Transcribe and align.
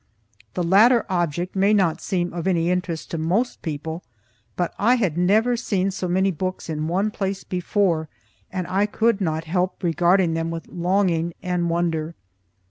The 0.55 0.63
latter 0.63 1.05
object 1.09 1.55
may 1.55 1.75
not 1.75 2.01
seem 2.01 2.33
of 2.33 2.47
any 2.47 2.71
interest 2.71 3.11
to 3.11 3.19
most 3.19 3.61
people, 3.61 4.01
but 4.55 4.73
I 4.79 4.95
had 4.95 5.15
never 5.15 5.55
seen 5.55 5.91
so 5.91 6.07
many 6.07 6.31
books 6.31 6.69
in 6.71 6.87
one 6.87 7.11
place 7.11 7.43
before, 7.43 8.09
and 8.51 8.65
I 8.65 8.87
could 8.87 9.21
not 9.21 9.43
help 9.43 9.83
regarding 9.83 10.33
them 10.33 10.49
with 10.49 10.67
longing 10.67 11.35
and 11.43 11.69
wonder. 11.69 12.15